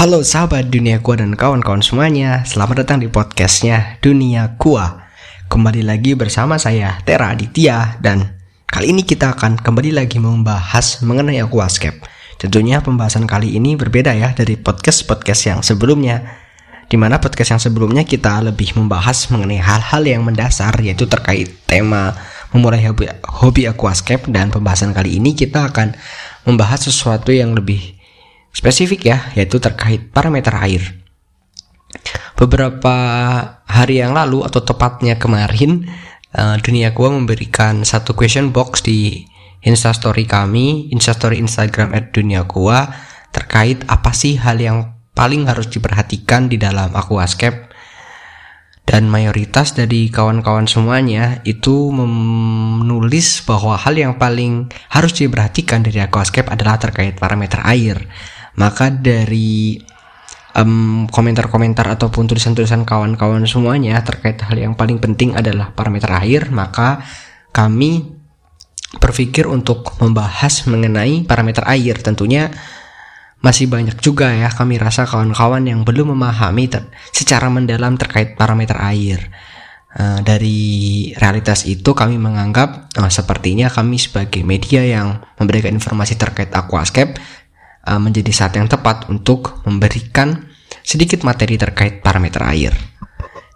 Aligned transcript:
Halo 0.00 0.24
sahabat 0.24 0.72
dunia 0.72 1.04
gua 1.04 1.20
dan 1.20 1.36
kawan-kawan 1.36 1.84
semuanya 1.84 2.40
Selamat 2.48 2.88
datang 2.88 3.04
di 3.04 3.12
podcastnya 3.12 4.00
Dunia 4.00 4.56
Gua. 4.56 4.96
Kembali 5.52 5.84
lagi 5.84 6.16
bersama 6.16 6.56
saya 6.56 6.96
Tera 7.04 7.36
Aditya 7.36 8.00
Dan 8.00 8.24
kali 8.64 8.96
ini 8.96 9.04
kita 9.04 9.36
akan 9.36 9.60
kembali 9.60 9.92
lagi 9.92 10.16
membahas 10.16 11.04
mengenai 11.04 11.44
aquascape 11.44 12.00
Tentunya 12.40 12.80
pembahasan 12.80 13.28
kali 13.28 13.52
ini 13.60 13.76
berbeda 13.76 14.16
ya 14.16 14.32
dari 14.32 14.56
podcast-podcast 14.56 15.52
yang 15.52 15.60
sebelumnya 15.60 16.24
Di 16.88 16.96
mana 16.96 17.20
podcast 17.20 17.60
yang 17.60 17.60
sebelumnya 17.60 18.08
kita 18.08 18.40
lebih 18.40 18.72
membahas 18.80 19.28
mengenai 19.28 19.60
hal-hal 19.60 20.00
yang 20.00 20.24
mendasar 20.24 20.80
Yaitu 20.80 21.12
terkait 21.12 21.52
tema 21.68 22.16
memulai 22.56 22.80
hobi, 22.88 23.04
hobi 23.44 23.68
aquascape 23.68 24.32
Dan 24.32 24.48
pembahasan 24.48 24.96
kali 24.96 25.20
ini 25.20 25.36
kita 25.36 25.68
akan 25.68 25.92
membahas 26.48 26.88
sesuatu 26.88 27.36
yang 27.36 27.52
lebih 27.52 27.99
spesifik 28.50 29.00
ya, 29.10 29.18
yaitu 29.34 29.62
terkait 29.62 30.10
parameter 30.10 30.54
air. 30.58 30.82
Beberapa 32.38 32.94
hari 33.66 34.00
yang 34.00 34.16
lalu 34.16 34.46
atau 34.46 34.62
tepatnya 34.62 35.18
kemarin, 35.20 35.90
uh, 36.34 36.56
dunia 36.62 36.94
gua 36.94 37.12
memberikan 37.12 37.82
satu 37.82 38.16
question 38.16 38.54
box 38.54 38.82
di 38.86 39.26
instastory 39.60 40.24
kami, 40.24 40.88
instastory 40.94 41.36
Instagram 41.36 41.92
at 41.92 42.14
dunia 42.16 42.48
gua 42.48 42.88
terkait 43.30 43.86
apa 43.86 44.10
sih 44.10 44.40
hal 44.40 44.58
yang 44.58 44.96
paling 45.14 45.46
harus 45.46 45.68
diperhatikan 45.68 46.48
di 46.48 46.56
dalam 46.56 46.90
aquascape 46.96 47.70
dan 48.90 49.06
mayoritas 49.06 49.78
dari 49.78 50.10
kawan-kawan 50.10 50.66
semuanya 50.66 51.38
itu 51.46 51.94
menulis 51.94 53.46
bahwa 53.46 53.78
hal 53.78 53.94
yang 53.94 54.18
paling 54.18 54.66
harus 54.90 55.14
diperhatikan 55.14 55.86
dari 55.86 56.02
aquascape 56.02 56.50
adalah 56.50 56.74
terkait 56.82 57.14
parameter 57.14 57.62
air 57.62 58.02
maka 58.60 58.92
dari 58.92 59.80
um, 60.52 61.08
komentar-komentar 61.08 61.88
ataupun 61.96 62.28
tulisan-tulisan 62.28 62.84
kawan-kawan 62.84 63.48
semuanya 63.48 63.96
terkait 64.04 64.36
hal 64.44 64.56
yang 64.60 64.76
paling 64.76 65.00
penting 65.00 65.32
adalah 65.32 65.72
parameter 65.72 66.12
air, 66.20 66.52
maka 66.52 67.00
kami 67.56 68.20
berpikir 69.00 69.46
untuk 69.48 69.96
membahas 70.02 70.68
mengenai 70.68 71.24
parameter 71.24 71.64
air. 71.64 71.96
Tentunya 72.04 72.52
masih 73.40 73.72
banyak 73.72 73.96
juga 74.04 74.28
ya 74.36 74.52
kami 74.52 74.76
rasa 74.76 75.08
kawan-kawan 75.08 75.64
yang 75.64 75.80
belum 75.80 76.12
memahami 76.12 76.68
secara 77.16 77.48
mendalam 77.48 77.96
terkait 77.96 78.36
parameter 78.36 78.76
air. 78.76 79.32
Uh, 79.90 80.22
dari 80.22 81.10
realitas 81.18 81.66
itu 81.66 81.98
kami 81.98 82.14
menganggap 82.14 82.94
uh, 82.94 83.10
sepertinya 83.10 83.66
kami 83.66 83.98
sebagai 83.98 84.46
media 84.46 84.86
yang 84.86 85.18
memberikan 85.34 85.74
informasi 85.74 86.14
terkait 86.14 86.54
aquascape 86.54 87.18
Uh, 87.80 87.96
menjadi 87.96 88.28
saat 88.28 88.52
yang 88.60 88.68
tepat 88.68 89.08
untuk 89.08 89.64
memberikan 89.64 90.52
sedikit 90.84 91.24
materi 91.24 91.56
terkait 91.56 92.04
parameter 92.04 92.44
air. 92.44 92.76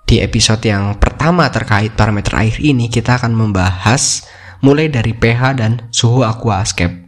Di 0.08 0.24
episode 0.24 0.64
yang 0.64 0.96
pertama 0.96 1.48
terkait 1.52 1.92
parameter 1.92 2.32
air 2.40 2.56
ini 2.60 2.88
kita 2.88 3.20
akan 3.20 3.36
membahas 3.36 4.24
mulai 4.64 4.88
dari 4.88 5.12
pH 5.12 5.60
dan 5.60 5.72
suhu 5.92 6.24
aquascape. 6.24 7.04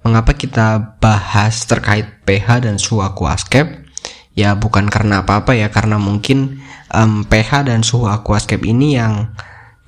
Mengapa 0.00 0.32
kita 0.32 0.96
bahas 0.96 1.68
terkait 1.68 2.24
pH 2.24 2.64
dan 2.64 2.80
suhu 2.80 3.04
aquascape? 3.04 3.84
Ya 4.36 4.56
bukan 4.56 4.88
karena 4.92 5.24
apa-apa 5.24 5.56
ya, 5.56 5.72
karena 5.72 5.96
mungkin 5.96 6.60
um, 6.92 7.24
pH 7.24 7.68
dan 7.68 7.80
suhu 7.84 8.08
aquascape 8.08 8.64
ini 8.68 8.96
yang 9.00 9.32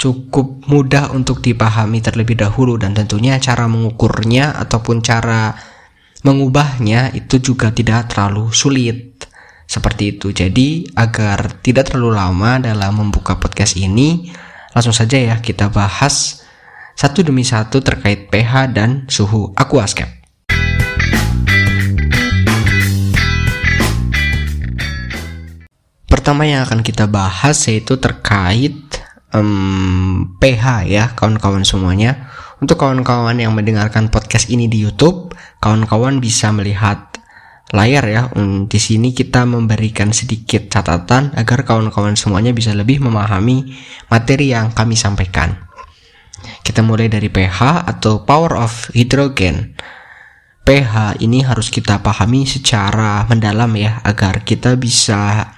cukup 0.01 0.65
mudah 0.71 1.13
untuk 1.13 1.45
dipahami 1.45 2.01
terlebih 2.01 2.39
dahulu 2.39 2.79
dan 2.79 2.95
tentunya 2.97 3.37
cara 3.43 3.69
mengukurnya 3.69 4.57
ataupun 4.57 5.05
cara 5.05 5.53
mengubahnya 6.27 7.15
itu 7.15 7.39
juga 7.39 7.71
tidak 7.71 8.11
terlalu 8.11 8.51
sulit 8.51 9.27
seperti 9.69 10.17
itu. 10.17 10.33
Jadi 10.33 10.89
agar 10.97 11.61
tidak 11.61 11.93
terlalu 11.93 12.17
lama 12.17 12.59
dalam 12.59 13.05
membuka 13.05 13.37
podcast 13.37 13.77
ini, 13.77 14.33
langsung 14.73 14.97
saja 14.97 15.21
ya 15.21 15.37
kita 15.39 15.69
bahas 15.69 16.43
satu 16.99 17.23
demi 17.23 17.47
satu 17.47 17.79
terkait 17.79 18.27
pH 18.33 18.75
dan 18.75 19.07
suhu 19.07 19.55
aquascape. 19.55 20.19
Pertama 26.09 26.49
yang 26.49 26.65
akan 26.65 26.81
kita 26.81 27.05
bahas 27.05 27.57
yaitu 27.69 28.01
terkait 28.01 28.75
um, 29.33 30.37
pH 30.41 30.89
ya 30.89 31.05
kawan-kawan 31.13 31.65
semuanya. 31.65 32.28
Untuk 32.59 32.75
kawan-kawan 32.75 33.39
yang 33.39 33.55
mendengarkan 33.55 34.11
podcast 34.11 34.51
ini 34.51 34.67
di 34.67 34.83
YouTube, 34.83 35.31
kawan-kawan 35.63 36.19
bisa 36.19 36.51
melihat 36.51 37.07
layar 37.71 38.05
ya. 38.11 38.23
Um, 38.35 38.67
di 38.67 38.83
sini 38.83 39.15
kita 39.15 39.47
memberikan 39.47 40.11
sedikit 40.11 40.67
catatan 40.67 41.39
agar 41.39 41.63
kawan-kawan 41.63 42.19
semuanya 42.19 42.51
bisa 42.51 42.75
lebih 42.75 42.99
memahami 42.99 43.79
materi 44.11 44.51
yang 44.51 44.75
kami 44.75 44.99
sampaikan. 44.99 45.55
Kita 46.67 46.83
mulai 46.83 47.07
dari 47.07 47.31
pH 47.31 47.87
atau 47.87 48.27
power 48.27 48.59
of 48.59 48.91
hydrogen. 48.91 49.79
pH 50.67 51.23
ini 51.25 51.47
harus 51.47 51.73
kita 51.73 52.03
pahami 52.03 52.45
secara 52.45 53.25
mendalam 53.31 53.73
ya 53.79 54.03
agar 54.05 54.45
kita 54.45 54.77
bisa 54.77 55.55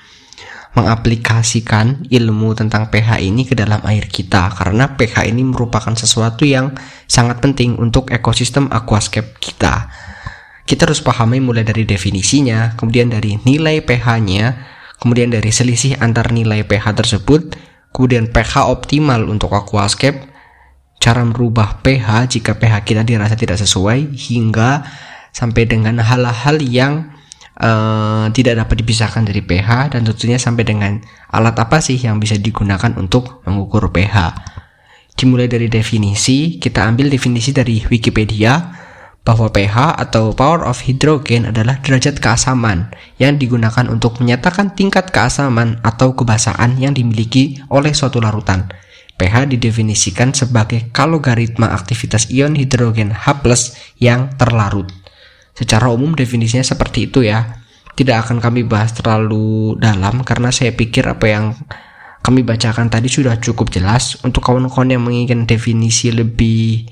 mengaplikasikan 0.71 2.07
ilmu 2.07 2.55
tentang 2.55 2.95
pH 2.95 3.19
ini 3.19 3.43
ke 3.43 3.59
dalam 3.59 3.83
air 3.83 4.07
kita 4.07 4.55
karena 4.55 4.95
pH 4.95 5.27
ini 5.27 5.43
merupakan 5.43 5.91
sesuatu 5.91 6.47
yang 6.47 6.79
sangat 7.11 7.43
penting 7.43 7.75
untuk 7.75 8.15
ekosistem 8.15 8.71
aquascape 8.71 9.35
kita. 9.43 9.91
Kita 10.63 10.87
harus 10.87 11.03
pahami 11.03 11.43
mulai 11.43 11.67
dari 11.67 11.83
definisinya, 11.83 12.79
kemudian 12.79 13.11
dari 13.11 13.43
nilai 13.43 13.83
pH-nya, 13.83 14.55
kemudian 15.03 15.35
dari 15.35 15.51
selisih 15.51 15.99
antar 15.99 16.31
nilai 16.31 16.63
pH 16.63 16.95
tersebut, 16.95 17.59
kemudian 17.91 18.31
pH 18.31 18.71
optimal 18.71 19.27
untuk 19.27 19.51
aquascape, 19.51 20.31
cara 21.03 21.27
merubah 21.27 21.83
pH 21.83 22.39
jika 22.39 22.55
pH 22.55 22.87
kita 22.87 23.03
dirasa 23.03 23.35
tidak 23.35 23.59
sesuai 23.59 24.15
hingga 24.15 24.87
sampai 25.35 25.67
dengan 25.67 25.99
hal-hal 25.99 26.63
yang 26.63 27.11
uh, 27.61 28.27
tidak 28.33 28.65
dapat 28.65 28.81
dipisahkan 28.81 29.29
dari 29.29 29.45
pH 29.45 29.95
dan 29.95 30.03
tentunya 30.09 30.41
sampai 30.41 30.65
dengan 30.65 30.99
alat 31.31 31.55
apa 31.61 31.79
sih 31.79 32.01
yang 32.01 32.17
bisa 32.19 32.41
digunakan 32.41 32.91
untuk 32.97 33.45
mengukur 33.45 33.93
pH. 33.93 34.33
Dimulai 35.15 35.53
dari 35.53 35.69
definisi, 35.69 36.57
kita 36.57 36.89
ambil 36.89 37.13
definisi 37.13 37.53
dari 37.53 37.85
Wikipedia 37.85 38.81
bahwa 39.21 39.53
pH 39.53 40.01
atau 40.01 40.33
power 40.33 40.65
of 40.65 40.81
hydrogen 40.89 41.53
adalah 41.53 41.77
derajat 41.85 42.17
keasaman 42.25 42.89
yang 43.21 43.37
digunakan 43.37 43.85
untuk 43.93 44.17
menyatakan 44.17 44.73
tingkat 44.73 45.13
keasaman 45.13 45.77
atau 45.85 46.17
kebasahan 46.17 46.81
yang 46.81 46.97
dimiliki 46.97 47.61
oleh 47.69 47.93
suatu 47.93 48.19
larutan. 48.19 48.73
pH 49.21 49.53
didefinisikan 49.53 50.33
sebagai 50.33 50.89
kalogaritma 50.97 51.69
aktivitas 51.77 52.33
ion 52.33 52.57
hidrogen 52.57 53.13
H+ 53.13 53.45
yang 54.01 54.33
terlarut. 54.41 54.89
Secara 55.61 55.93
umum 55.93 56.17
definisinya 56.17 56.65
seperti 56.65 57.13
itu 57.13 57.21
ya. 57.21 57.61
Tidak 57.93 58.17
akan 58.17 58.41
kami 58.41 58.65
bahas 58.65 58.97
terlalu 58.97 59.77
dalam 59.77 60.25
karena 60.25 60.49
saya 60.49 60.73
pikir 60.73 61.05
apa 61.05 61.27
yang 61.29 61.53
kami 62.25 62.41
bacakan 62.41 62.89
tadi 62.89 63.13
sudah 63.13 63.37
cukup 63.37 63.69
jelas 63.69 64.17
untuk 64.25 64.41
kawan-kawan 64.41 64.89
yang 64.89 65.05
menginginkan 65.05 65.45
definisi 65.45 66.09
lebih 66.09 66.89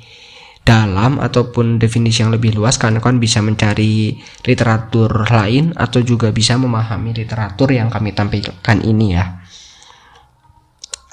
dalam 0.69 1.17
ataupun 1.17 1.81
definisi 1.81 2.21
yang 2.21 2.29
lebih 2.29 2.53
luas 2.53 2.77
kawan-kawan 2.77 3.17
bisa 3.17 3.41
mencari 3.41 4.21
literatur 4.45 5.09
lain 5.33 5.73
atau 5.73 6.05
juga 6.05 6.29
bisa 6.29 6.61
memahami 6.61 7.17
literatur 7.17 7.73
yang 7.73 7.89
kami 7.89 8.13
tampilkan 8.13 8.85
ini 8.85 9.17
ya. 9.17 9.41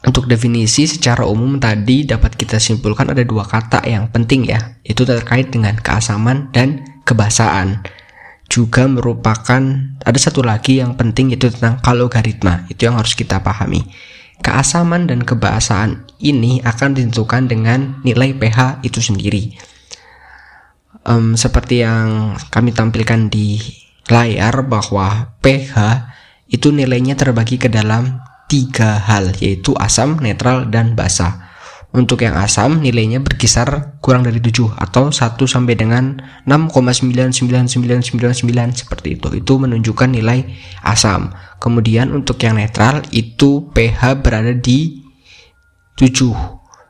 Untuk 0.03 0.27
definisi 0.27 0.85
secara 0.85 1.23
umum 1.23 1.57
tadi 1.57 2.03
dapat 2.03 2.35
kita 2.35 2.59
simpulkan 2.59 3.15
ada 3.15 3.23
dua 3.23 3.47
kata 3.47 3.87
yang 3.87 4.11
penting 4.11 4.43
ya, 4.43 4.59
itu 4.83 5.07
terkait 5.07 5.49
dengan 5.49 5.79
keasaman 5.79 6.51
dan 6.51 6.94
kebasaan 7.05 7.85
juga 8.45 8.85
merupakan 8.85 9.61
ada 10.05 10.19
satu 10.21 10.45
lagi 10.45 10.81
yang 10.81 10.97
penting 10.97 11.33
yaitu 11.33 11.49
tentang 11.49 11.81
kalogaritma. 11.81 12.69
Itu 12.69 12.89
yang 12.89 12.97
harus 12.97 13.17
kita 13.17 13.41
pahami. 13.41 13.85
Keasaman 14.43 15.07
dan 15.09 15.23
kebasaan 15.23 16.05
ini 16.19 16.59
akan 16.61 16.93
ditentukan 16.93 17.47
dengan 17.49 18.03
nilai 18.03 18.35
pH 18.35 18.83
itu 18.85 18.99
sendiri. 18.99 19.55
Um, 21.05 21.37
seperti 21.37 21.85
yang 21.85 22.33
kami 22.49 22.73
tampilkan 22.73 23.29
di 23.29 23.61
layar 24.09 24.65
bahwa 24.65 25.37
pH 25.41 26.05
itu 26.49 26.69
nilainya 26.69 27.17
terbagi 27.17 27.57
ke 27.57 27.69
dalam 27.69 28.21
tiga 28.45 29.01
hal 29.01 29.33
yaitu 29.41 29.73
asam, 29.81 30.21
netral, 30.21 30.69
dan 30.69 30.93
basah 30.93 31.44
untuk 31.95 32.19
yang 32.21 32.35
asam 32.35 32.83
nilainya 32.83 33.23
berkisar 33.23 33.95
kurang 34.03 34.27
dari 34.27 34.43
7 34.43 34.75
atau 34.75 35.07
1 35.09 35.47
sampai 35.47 35.79
dengan 35.79 36.19
6,99999 36.43 38.75
seperti 38.75 39.15
itu. 39.15 39.31
Itu 39.31 39.55
menunjukkan 39.57 40.11
nilai 40.11 40.43
asam. 40.83 41.31
Kemudian 41.63 42.11
untuk 42.11 42.43
yang 42.43 42.59
netral 42.59 42.99
itu 43.15 43.71
pH 43.71 44.19
berada 44.19 44.51
di 44.51 44.99
7. 45.95 46.11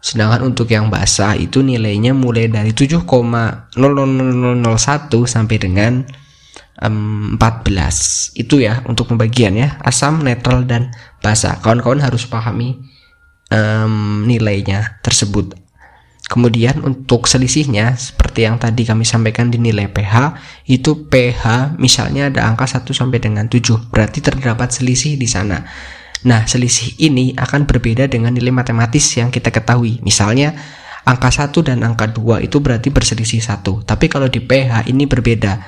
Sedangkan 0.02 0.42
untuk 0.42 0.74
yang 0.74 0.90
basah 0.90 1.38
itu 1.38 1.62
nilainya 1.62 2.18
mulai 2.18 2.50
dari 2.50 2.74
7,00001 2.74 3.78
sampai 5.26 5.58
dengan 5.62 6.02
um, 6.82 7.38
14 7.38 8.38
itu 8.38 8.62
ya 8.62 8.84
untuk 8.90 9.14
pembagian 9.14 9.56
ya 9.56 9.78
asam 9.82 10.22
netral 10.22 10.68
dan 10.68 10.92
basa 11.24 11.58
kawan-kawan 11.64 12.04
harus 12.04 12.28
pahami 12.28 12.95
um, 13.52 14.24
nilainya 14.26 15.02
tersebut 15.02 15.54
kemudian 16.26 16.82
untuk 16.82 17.30
selisihnya 17.30 17.94
seperti 17.98 18.50
yang 18.50 18.58
tadi 18.58 18.82
kami 18.82 19.06
sampaikan 19.06 19.54
di 19.54 19.62
nilai 19.62 19.92
pH 19.92 20.38
itu 20.66 21.06
pH 21.06 21.78
misalnya 21.78 22.34
ada 22.34 22.50
angka 22.50 22.66
1 22.66 22.82
sampai 22.90 23.22
dengan 23.22 23.46
7 23.46 23.94
berarti 23.94 24.20
terdapat 24.26 24.74
selisih 24.74 25.18
di 25.22 25.30
sana 25.30 25.62
Nah, 26.26 26.50
selisih 26.50 26.98
ini 26.98 27.38
akan 27.38 27.70
berbeda 27.70 28.10
dengan 28.10 28.34
nilai 28.34 28.50
matematis 28.50 29.06
yang 29.14 29.30
kita 29.30 29.54
ketahui. 29.54 30.02
Misalnya, 30.02 30.58
angka 31.06 31.30
1 31.30 31.62
dan 31.62 31.86
angka 31.86 32.10
2 32.10 32.42
itu 32.42 32.58
berarti 32.58 32.90
berselisih 32.90 33.46
1. 33.46 33.86
Tapi 33.86 34.10
kalau 34.10 34.26
di 34.26 34.42
pH 34.42 34.90
ini 34.90 35.06
berbeda. 35.06 35.62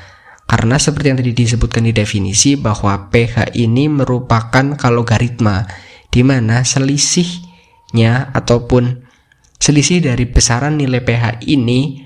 Karena 0.50 0.82
seperti 0.82 1.14
yang 1.14 1.20
tadi 1.22 1.36
disebutkan 1.36 1.86
di 1.86 1.94
definisi 1.94 2.58
bahwa 2.58 3.12
pH 3.14 3.54
ini 3.54 3.86
merupakan 3.92 4.80
logaritma 4.90 5.68
di 6.10 6.24
mana 6.26 6.66
selisihnya 7.88 8.36
ataupun 8.36 9.08
selisih 9.58 10.04
dari 10.04 10.28
besaran 10.28 10.76
nilai 10.76 11.00
pH 11.00 11.48
ini 11.48 12.04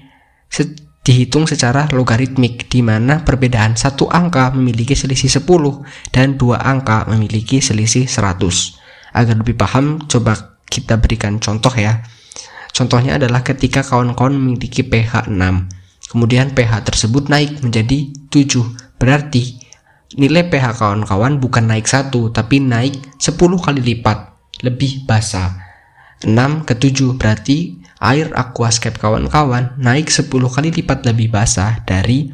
dihitung 1.02 1.50
secara 1.50 1.90
logaritmik 1.90 2.70
di 2.70 2.86
mana 2.86 3.26
perbedaan 3.26 3.74
satu 3.74 4.06
angka 4.06 4.54
memiliki 4.54 4.94
selisih 4.94 5.42
10 5.42 6.14
dan 6.14 6.38
dua 6.38 6.62
angka 6.62 7.10
memiliki 7.10 7.58
selisih 7.58 8.06
100. 8.06 8.78
Agar 9.18 9.36
lebih 9.42 9.58
paham, 9.58 10.06
coba 10.06 10.62
kita 10.70 11.02
berikan 11.02 11.42
contoh 11.42 11.74
ya. 11.74 12.06
Contohnya 12.72 13.18
adalah 13.18 13.44
ketika 13.44 13.84
kawan-kawan 13.84 14.32
memiliki 14.32 14.86
pH 14.86 15.28
6, 15.28 16.14
kemudian 16.14 16.54
pH 16.56 16.86
tersebut 16.88 17.28
naik 17.28 17.60
menjadi 17.60 18.14
7. 18.32 18.96
Berarti 18.96 19.60
nilai 20.16 20.48
pH 20.48 20.80
kawan-kawan 20.80 21.42
bukan 21.42 21.68
naik 21.68 21.90
satu, 21.90 22.32
tapi 22.32 22.64
naik 22.64 22.96
10 23.20 23.36
kali 23.60 23.82
lipat, 23.84 24.38
lebih 24.64 25.04
basah. 25.04 25.61
6 26.22 26.68
ke 26.68 26.74
7 26.78 27.18
berarti 27.18 27.82
air 28.02 28.30
aquascape 28.34 28.98
kawan-kawan 28.98 29.78
naik 29.78 30.10
10 30.10 30.30
kali 30.30 30.70
lipat 30.74 31.06
lebih 31.06 31.34
basah 31.34 31.82
dari 31.86 32.30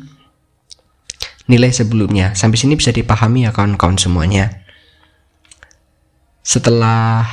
nilai 1.47 1.71
sebelumnya. 1.71 2.35
Sampai 2.35 2.59
sini 2.59 2.75
bisa 2.75 2.91
dipahami 2.91 3.47
ya 3.47 3.51
kawan-kawan 3.55 3.95
semuanya. 3.95 4.63
Setelah 6.43 7.23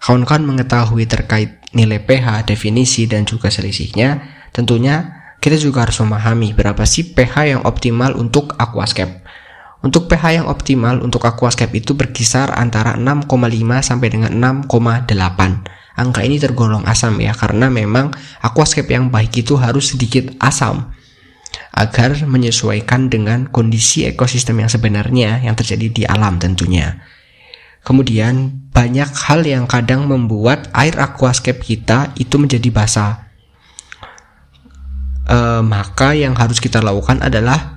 kawan-kawan 0.00 0.44
mengetahui 0.44 1.08
terkait 1.08 1.60
nilai 1.72 2.00
pH, 2.00 2.48
definisi, 2.48 3.08
dan 3.08 3.24
juga 3.24 3.48
selisihnya, 3.48 4.20
tentunya 4.52 5.24
kita 5.40 5.60
juga 5.60 5.84
harus 5.84 6.00
memahami 6.00 6.56
berapa 6.56 6.84
sih 6.88 7.12
pH 7.12 7.34
yang 7.56 7.60
optimal 7.68 8.16
untuk 8.16 8.56
aquascape. 8.56 9.24
Untuk 9.84 10.08
pH 10.08 10.40
yang 10.40 10.46
optimal 10.48 11.04
untuk 11.04 11.28
aquascape 11.28 11.76
itu 11.76 11.92
berkisar 11.92 12.56
antara 12.56 12.96
6,5 12.96 13.28
sampai 13.84 14.08
dengan 14.08 14.32
6,8 14.64 15.84
angka 15.94 16.26
ini 16.26 16.42
tergolong 16.42 16.82
asam 16.90 17.14
ya 17.22 17.30
karena 17.34 17.70
memang 17.70 18.10
aquascape 18.42 18.90
yang 18.90 19.14
baik 19.14 19.46
itu 19.46 19.54
harus 19.54 19.94
sedikit 19.94 20.34
asam 20.42 20.90
agar 21.74 22.18
menyesuaikan 22.26 23.10
dengan 23.10 23.46
kondisi 23.50 24.06
ekosistem 24.06 24.62
yang 24.62 24.70
sebenarnya 24.70 25.42
yang 25.42 25.54
terjadi 25.58 25.86
di 25.90 26.02
alam 26.06 26.38
tentunya. 26.38 27.02
Kemudian 27.84 28.64
banyak 28.74 29.10
hal 29.28 29.44
yang 29.44 29.68
kadang 29.68 30.08
membuat 30.08 30.70
air 30.72 30.96
aquascape 30.98 31.60
kita 31.60 32.14
itu 32.16 32.40
menjadi 32.40 32.70
basah. 32.70 33.28
E, 35.28 35.60
maka 35.60 36.16
yang 36.16 36.32
harus 36.32 36.62
kita 36.62 36.80
lakukan 36.80 37.20
adalah 37.20 37.73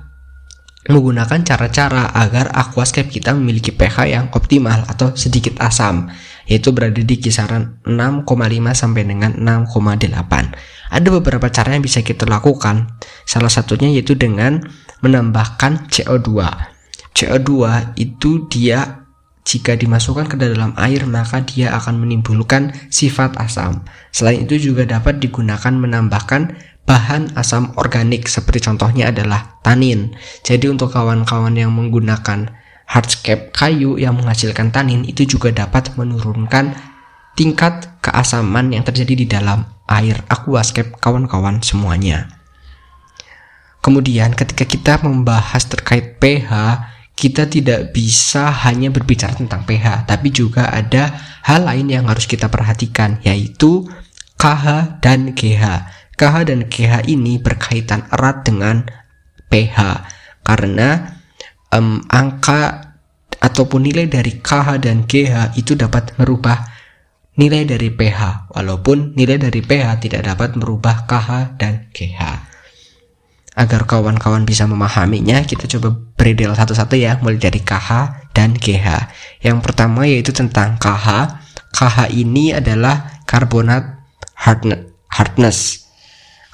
menggunakan 0.88 1.44
cara-cara 1.44 2.08
agar 2.16 2.48
aquascape 2.56 3.12
kita 3.12 3.36
memiliki 3.36 3.70
pH 3.70 3.96
yang 4.08 4.26
optimal 4.32 4.88
atau 4.88 5.12
sedikit 5.12 5.60
asam 5.60 6.08
yaitu 6.48 6.72
berada 6.72 6.98
di 6.98 7.20
kisaran 7.20 7.76
6,5 7.84 8.24
sampai 8.72 9.04
dengan 9.04 9.36
6,8. 9.36 10.08
Ada 10.88 11.08
beberapa 11.12 11.52
cara 11.52 11.76
yang 11.76 11.84
bisa 11.84 12.00
kita 12.00 12.24
lakukan. 12.24 12.88
Salah 13.28 13.52
satunya 13.52 13.92
yaitu 13.92 14.16
dengan 14.16 14.64
menambahkan 15.04 15.92
CO2. 15.92 16.40
CO2 17.12 17.52
itu 18.00 18.48
dia 18.48 19.04
jika 19.48 19.76
dimasukkan 19.76 20.28
ke 20.28 20.36
dalam 20.36 20.76
air 20.76 21.08
maka 21.08 21.40
dia 21.44 21.72
akan 21.76 22.00
menimbulkan 22.04 22.72
sifat 22.88 23.36
asam. 23.40 23.84
Selain 24.12 24.44
itu 24.44 24.72
juga 24.72 24.88
dapat 24.88 25.20
digunakan 25.20 25.72
menambahkan 25.72 26.56
bahan 26.88 27.36
asam 27.36 27.76
organik 27.76 28.24
seperti 28.24 28.64
contohnya 28.64 29.12
adalah 29.12 29.60
tanin. 29.60 30.16
Jadi 30.40 30.72
untuk 30.72 30.88
kawan-kawan 30.88 31.52
yang 31.52 31.68
menggunakan 31.76 32.48
hardscape 32.88 33.52
kayu 33.52 34.00
yang 34.00 34.16
menghasilkan 34.16 34.72
tanin 34.72 35.04
itu 35.04 35.28
juga 35.28 35.52
dapat 35.52 35.92
menurunkan 36.00 36.72
tingkat 37.36 38.00
keasaman 38.00 38.72
yang 38.72 38.88
terjadi 38.88 39.14
di 39.14 39.26
dalam 39.28 39.68
air 39.84 40.24
aquascape 40.32 40.96
kawan-kawan 40.96 41.60
semuanya. 41.60 42.32
Kemudian 43.84 44.32
ketika 44.32 44.64
kita 44.64 45.04
membahas 45.04 45.68
terkait 45.68 46.16
pH, 46.16 46.50
kita 47.12 47.46
tidak 47.46 47.92
bisa 47.92 48.48
hanya 48.64 48.88
berbicara 48.88 49.36
tentang 49.36 49.68
pH, 49.68 50.08
tapi 50.08 50.32
juga 50.32 50.72
ada 50.72 51.12
hal 51.44 51.68
lain 51.68 51.92
yang 51.92 52.04
harus 52.08 52.24
kita 52.24 52.48
perhatikan 52.48 53.20
yaitu 53.26 53.84
KH 54.38 54.98
dan 55.02 55.34
GH. 55.34 55.62
KH 56.18 56.50
dan 56.50 56.66
GH 56.66 57.06
ini 57.06 57.38
berkaitan 57.38 58.10
erat 58.10 58.42
dengan 58.42 58.82
pH 59.46 59.78
karena 60.42 61.14
um, 61.70 62.02
angka 62.10 62.90
ataupun 63.38 63.86
nilai 63.86 64.10
dari 64.10 64.42
KH 64.42 64.82
dan 64.82 65.06
GH 65.06 65.54
itu 65.54 65.78
dapat 65.78 66.18
merubah 66.18 66.66
nilai 67.38 67.62
dari 67.62 67.94
pH 67.94 68.50
walaupun 68.50 69.14
nilai 69.14 69.38
dari 69.38 69.62
pH 69.62 70.02
tidak 70.02 70.26
dapat 70.26 70.58
merubah 70.58 71.06
KH 71.06 71.54
dan 71.54 71.86
GH 71.94 72.20
agar 73.58 73.90
kawan-kawan 73.90 74.46
bisa 74.46 74.70
memahaminya 74.70 75.42
kita 75.42 75.66
coba 75.66 75.90
beri 76.14 76.38
satu-satu 76.38 76.94
ya. 76.94 77.18
Mulai 77.18 77.42
dari 77.42 77.58
KH 77.62 78.30
dan 78.34 78.54
GH 78.54 78.86
yang 79.42 79.58
pertama 79.58 80.06
yaitu 80.06 80.30
tentang 80.30 80.78
KH 80.78 81.38
KH 81.74 82.10
ini 82.14 82.54
adalah 82.54 83.22
karbonat 83.26 84.02
hardness 85.10 85.87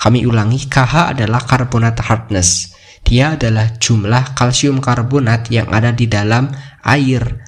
kami 0.05 0.29
ulangi 0.29 0.69
KH 0.69 1.17
adalah 1.17 1.41
karbonat 1.41 1.97
hardness 2.05 2.77
dia 3.05 3.37
adalah 3.41 3.73
jumlah 3.81 4.37
kalsium 4.37 4.85
karbonat 4.85 5.49
yang 5.49 5.73
ada 5.73 5.97
di 5.97 6.05
dalam 6.05 6.53
air 6.85 7.41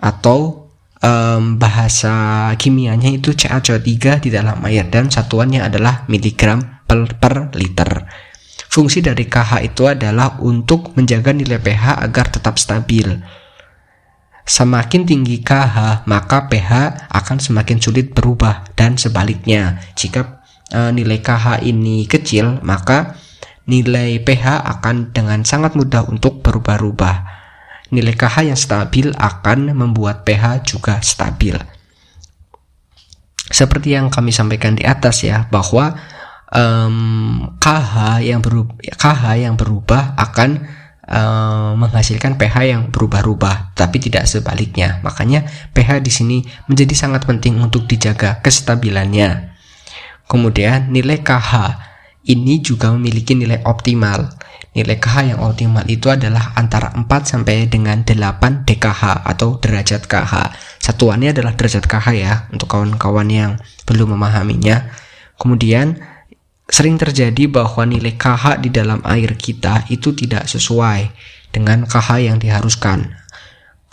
atau 0.00 0.70
um, 1.04 1.60
bahasa 1.60 2.48
kimianya 2.56 3.12
itu 3.12 3.34
CaCO3 3.36 4.22
di 4.22 4.30
dalam 4.32 4.62
air 4.64 4.88
dan 4.88 5.10
satuannya 5.12 5.66
adalah 5.66 6.08
miligram 6.08 6.84
per, 6.86 7.18
per 7.18 7.52
liter. 7.56 8.08
Fungsi 8.70 9.02
dari 9.02 9.26
KH 9.26 9.66
itu 9.66 9.90
adalah 9.90 10.38
untuk 10.38 10.94
menjaga 10.94 11.34
nilai 11.34 11.58
pH 11.58 12.06
agar 12.06 12.30
tetap 12.30 12.54
stabil. 12.54 13.18
Semakin 14.46 15.02
tinggi 15.06 15.42
KH, 15.42 16.06
maka 16.06 16.46
pH 16.46 16.70
akan 17.10 17.38
semakin 17.38 17.78
sulit 17.82 18.14
berubah 18.14 18.66
dan 18.78 18.94
sebaliknya. 18.94 19.78
Jika 19.98 20.39
e, 20.70 20.80
nilai 20.94 21.18
KH 21.20 21.66
ini 21.66 22.06
kecil, 22.06 22.62
maka 22.64 23.18
nilai 23.66 24.22
pH 24.22 24.66
akan 24.78 25.14
dengan 25.14 25.42
sangat 25.44 25.76
mudah 25.76 26.06
untuk 26.08 26.40
berubah-ubah. 26.40 27.42
Nilai 27.90 28.14
KH 28.14 28.36
yang 28.46 28.58
stabil 28.58 29.10
akan 29.14 29.74
membuat 29.74 30.22
pH 30.22 30.62
juga 30.62 31.02
stabil. 31.02 31.58
Seperti 33.50 33.98
yang 33.98 34.14
kami 34.14 34.30
sampaikan 34.30 34.78
di 34.78 34.86
atas 34.86 35.26
ya, 35.26 35.50
bahwa 35.50 35.98
um, 36.54 37.50
KH 37.58 38.22
yang 38.22 38.38
berubah, 38.38 38.78
KH 38.94 39.22
yang 39.42 39.54
berubah 39.58 40.14
akan 40.14 40.50
um, 41.10 41.82
menghasilkan 41.82 42.38
pH 42.38 42.56
yang 42.70 42.82
berubah-ubah, 42.94 43.74
tapi 43.74 43.98
tidak 43.98 44.30
sebaliknya. 44.30 45.02
Makanya 45.02 45.50
pH 45.74 45.98
di 45.98 46.12
sini 46.14 46.38
menjadi 46.70 46.94
sangat 46.94 47.26
penting 47.26 47.58
untuk 47.58 47.90
dijaga 47.90 48.38
kestabilannya. 48.38 49.49
Kemudian 50.30 50.94
nilai 50.94 51.26
KH 51.26 51.74
ini 52.30 52.62
juga 52.62 52.94
memiliki 52.94 53.34
nilai 53.34 53.66
optimal. 53.66 54.30
Nilai 54.70 55.02
KH 55.02 55.34
yang 55.34 55.40
optimal 55.42 55.82
itu 55.90 56.06
adalah 56.06 56.54
antara 56.54 56.94
4 56.94 57.02
sampai 57.26 57.66
dengan 57.66 58.06
8 58.06 58.62
DKH 58.62 59.26
atau 59.26 59.58
derajat 59.58 60.06
KH. 60.06 60.54
Satuannya 60.78 61.34
adalah 61.34 61.58
derajat 61.58 61.90
KH 61.90 62.06
ya 62.14 62.46
untuk 62.54 62.70
kawan-kawan 62.70 63.26
yang 63.26 63.58
belum 63.90 64.14
memahaminya. 64.14 64.86
Kemudian 65.34 65.98
sering 66.70 66.94
terjadi 66.94 67.50
bahwa 67.50 67.82
nilai 67.82 68.14
KH 68.14 68.62
di 68.62 68.70
dalam 68.70 69.02
air 69.02 69.34
kita 69.34 69.90
itu 69.90 70.14
tidak 70.14 70.46
sesuai 70.46 71.10
dengan 71.50 71.82
KH 71.90 72.08
yang 72.22 72.38
diharuskan. 72.38 73.19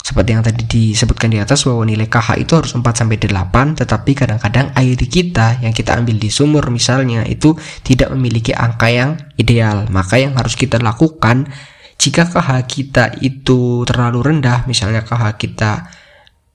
Seperti 0.08 0.32
yang 0.32 0.40
tadi 0.40 0.64
disebutkan 0.64 1.28
di 1.28 1.36
atas 1.36 1.68
bahwa 1.68 1.84
nilai 1.84 2.08
KH 2.08 2.40
itu 2.40 2.56
harus 2.56 2.72
4 2.72 2.80
sampai 2.80 3.20
8 3.20 3.76
tetapi 3.76 4.16
kadang-kadang 4.16 4.72
air 4.72 4.96
kita 4.96 5.60
yang 5.60 5.76
kita 5.76 6.00
ambil 6.00 6.16
di 6.16 6.32
sumur 6.32 6.64
misalnya 6.72 7.28
itu 7.28 7.52
tidak 7.84 8.16
memiliki 8.16 8.56
angka 8.56 8.88
yang 8.88 9.20
ideal. 9.36 9.84
Maka 9.92 10.16
yang 10.16 10.32
harus 10.40 10.56
kita 10.56 10.80
lakukan 10.80 11.52
jika 12.00 12.24
KH 12.24 12.64
kita 12.64 13.20
itu 13.20 13.84
terlalu 13.84 14.32
rendah 14.32 14.64
misalnya 14.64 15.04
KH 15.04 15.36
kita 15.36 15.92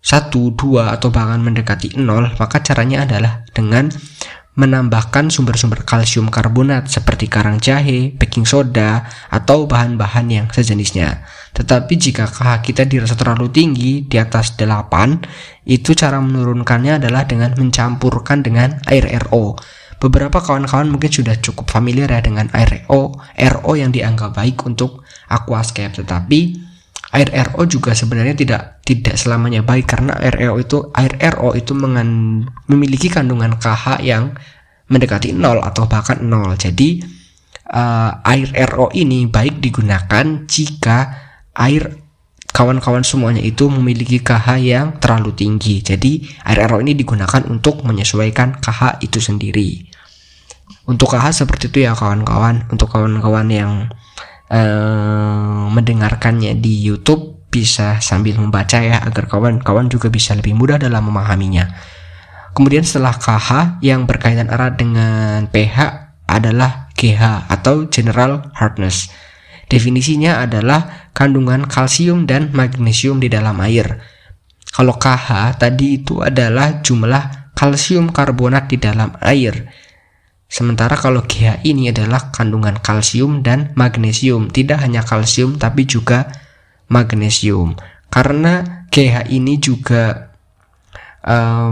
1, 0.01 0.33
2 0.33 0.89
atau 0.89 1.13
bahkan 1.13 1.37
mendekati 1.37 1.93
0 2.01 2.33
maka 2.41 2.57
caranya 2.65 3.05
adalah 3.05 3.45
dengan 3.53 3.93
menambahkan 4.53 5.33
sumber-sumber 5.33 5.81
kalsium 5.81 6.29
karbonat 6.29 6.85
seperti 6.85 7.25
karang 7.25 7.57
jahe, 7.57 8.13
baking 8.13 8.45
soda, 8.45 9.09
atau 9.33 9.65
bahan-bahan 9.65 10.29
yang 10.29 10.47
sejenisnya. 10.53 11.25
Tetapi 11.57 11.93
jika 11.97 12.29
KH 12.29 12.61
kita 12.61 12.85
dirasa 12.85 13.17
terlalu 13.17 13.49
tinggi 13.49 14.05
di 14.05 14.17
atas 14.21 14.53
8, 14.57 15.65
itu 15.65 15.97
cara 15.97 16.21
menurunkannya 16.21 17.01
adalah 17.01 17.25
dengan 17.25 17.57
mencampurkan 17.57 18.45
dengan 18.45 18.77
air 18.89 19.09
RO. 19.25 19.57
Beberapa 19.97 20.43
kawan-kawan 20.43 20.91
mungkin 20.91 21.09
sudah 21.09 21.39
cukup 21.39 21.71
familiar 21.71 22.11
ya 22.11 22.21
dengan 22.21 22.49
air 22.53 22.85
RO, 22.85 23.17
RO 23.33 23.71
yang 23.73 23.89
dianggap 23.89 24.37
baik 24.37 24.61
untuk 24.69 25.01
aquascape, 25.33 25.97
tetapi 25.97 26.72
air 27.13 27.29
RO 27.29 27.69
juga 27.69 27.93
sebenarnya 27.93 28.33
tidak 28.33 28.81
tidak 28.81 29.15
selamanya 29.21 29.61
baik 29.61 29.85
karena 29.85 30.17
air 30.17 30.33
RO 30.49 30.57
itu 30.57 30.77
air 30.97 31.13
RO 31.37 31.53
itu 31.53 31.77
mengan, 31.77 32.41
memiliki 32.65 33.07
kandungan 33.13 33.61
KH 33.61 34.01
yang 34.01 34.33
mendekati 34.89 35.31
nol 35.31 35.61
atau 35.61 35.85
bahkan 35.85 36.25
nol. 36.25 36.57
Jadi 36.57 37.05
uh, 37.69 38.17
air 38.25 38.49
RO 38.73 38.89
ini 38.97 39.29
baik 39.29 39.61
digunakan 39.61 40.25
jika 40.49 40.97
air 41.53 42.01
kawan-kawan 42.49 43.05
semuanya 43.05 43.41
itu 43.41 43.69
memiliki 43.69 44.21
KH 44.21 44.47
yang 44.61 44.87
terlalu 44.97 45.37
tinggi. 45.37 45.85
Jadi 45.85 46.25
air 46.49 46.65
RO 46.65 46.81
ini 46.81 46.97
digunakan 46.97 47.45
untuk 47.45 47.85
menyesuaikan 47.85 48.57
KH 48.57 49.05
itu 49.05 49.21
sendiri. 49.21 49.85
Untuk 50.89 51.13
KH 51.13 51.45
seperti 51.45 51.69
itu 51.69 51.85
ya 51.85 51.93
kawan-kawan. 51.93 52.73
Untuk 52.73 52.89
kawan-kawan 52.89 53.47
yang 53.53 53.87
uh, 54.53 55.67
mendengarkannya 55.73 56.53
di 56.61 56.85
YouTube 56.85 57.49
bisa 57.49 58.01
sambil 58.01 58.37
membaca 58.37 58.81
ya 58.81 59.01
agar 59.01 59.25
kawan-kawan 59.29 59.89
juga 59.89 60.13
bisa 60.13 60.37
lebih 60.37 60.53
mudah 60.53 60.77
dalam 60.77 61.09
memahaminya. 61.09 61.73
Kemudian 62.53 62.85
setelah 62.85 63.17
KH 63.17 63.81
yang 63.81 64.05
berkaitan 64.05 64.49
erat 64.49 64.77
dengan 64.77 65.49
pH 65.49 65.77
adalah 66.29 66.93
GH 66.93 67.49
atau 67.49 67.89
general 67.89 68.53
hardness. 68.53 69.09
Definisinya 69.69 70.45
adalah 70.45 71.09
kandungan 71.17 71.65
kalsium 71.65 72.29
dan 72.29 72.53
magnesium 72.53 73.17
di 73.17 73.29
dalam 73.29 73.57
air. 73.61 74.01
Kalau 74.69 74.97
KH 74.97 75.57
tadi 75.61 76.01
itu 76.01 76.21
adalah 76.21 76.81
jumlah 76.85 77.53
kalsium 77.57 78.09
karbonat 78.09 78.69
di 78.69 78.77
dalam 78.77 79.17
air. 79.21 79.69
Sementara 80.53 80.93
kalau 80.93 81.25
GH 81.25 81.65
ini 81.65 81.89
adalah 81.89 82.29
kandungan 82.29 82.77
kalsium 82.77 83.41
dan 83.41 83.73
magnesium, 83.73 84.53
tidak 84.53 84.85
hanya 84.85 85.01
kalsium 85.01 85.57
tapi 85.57 85.89
juga 85.89 86.29
magnesium. 86.93 87.73
Karena 88.13 88.85
GH 88.93 89.33
ini 89.33 89.57
juga 89.57 90.29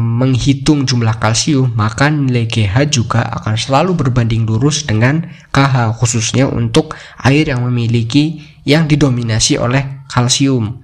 menghitung 0.01 0.88
jumlah 0.88 1.21
kalsium, 1.21 1.77
maka 1.77 2.09
nilai 2.09 2.50
GH 2.50 2.89
juga 2.89 3.21
akan 3.21 3.53
selalu 3.59 4.00
berbanding 4.00 4.50
lurus 4.50 4.88
dengan 4.88 5.29
KH 5.53 6.01
khususnya 6.01 6.50
untuk 6.50 6.97
air 7.21 7.53
yang 7.53 7.61
memiliki 7.61 8.41
yang 8.65 8.89
didominasi 8.89 9.61
oleh 9.61 10.07
kalsium 10.09 10.81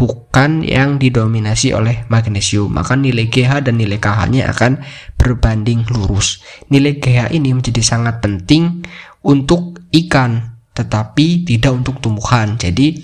bukan 0.00 0.64
yang 0.64 0.96
didominasi 0.96 1.76
oleh 1.76 2.08
magnesium. 2.08 2.72
Maka 2.72 2.96
nilai 2.96 3.28
GH 3.28 3.68
dan 3.68 3.76
nilai 3.76 4.00
KH-nya 4.00 4.48
akan 4.48 4.80
berbanding 5.20 5.84
lurus. 5.92 6.40
Nilai 6.72 6.96
GH 6.96 7.36
ini 7.36 7.52
menjadi 7.52 7.84
sangat 7.84 8.24
penting 8.24 8.80
untuk 9.20 9.84
ikan, 9.92 10.56
tetapi 10.72 11.44
tidak 11.44 11.76
untuk 11.76 12.00
tumbuhan. 12.00 12.56
Jadi 12.56 12.96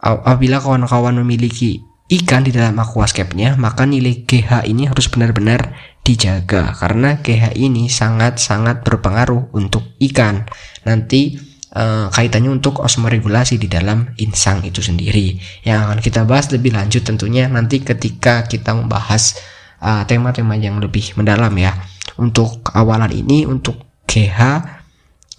apabila 0.00 0.64
kawan-kawan 0.64 1.20
memiliki 1.20 1.84
ikan 2.08 2.48
di 2.48 2.56
dalam 2.56 2.80
aquascape-nya, 2.80 3.60
maka 3.60 3.84
nilai 3.84 4.24
GH 4.24 4.64
ini 4.64 4.88
harus 4.88 5.12
benar-benar 5.12 5.76
dijaga 6.00 6.72
karena 6.80 7.20
GH 7.20 7.60
ini 7.60 7.92
sangat-sangat 7.92 8.80
berpengaruh 8.88 9.52
untuk 9.52 9.84
ikan. 10.00 10.48
Nanti 10.88 11.51
uh, 11.76 12.06
kaitannya 12.12 12.52
untuk 12.52 12.84
osmoregulasi 12.84 13.56
di 13.56 13.68
dalam 13.68 14.12
insang 14.20 14.64
itu 14.64 14.84
sendiri. 14.84 15.36
Yang 15.64 15.78
akan 15.88 15.98
kita 16.04 16.20
bahas 16.28 16.52
lebih 16.52 16.76
lanjut 16.76 17.02
tentunya 17.04 17.48
nanti 17.48 17.80
ketika 17.80 18.44
kita 18.44 18.76
membahas 18.76 19.36
eh, 19.82 20.02
tema-tema 20.06 20.54
uh, 20.54 20.60
yang 20.60 20.76
lebih 20.78 21.16
mendalam 21.16 21.52
ya. 21.56 21.72
Untuk 22.20 22.60
awalan 22.76 23.10
ini 23.10 23.48
untuk 23.48 24.04
GH 24.04 24.40